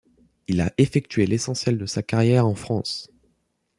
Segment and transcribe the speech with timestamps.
[0.47, 3.07] Il a effectué l'essentiel de sa carrière en France.